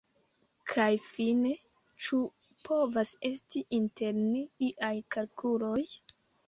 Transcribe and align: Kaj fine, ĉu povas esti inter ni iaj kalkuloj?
Kaj 0.71 0.87
fine, 1.07 1.51
ĉu 2.07 2.21
povas 2.71 3.13
esti 3.33 3.65
inter 3.81 4.21
ni 4.27 4.45
iaj 4.71 4.95
kalkuloj? 5.17 5.81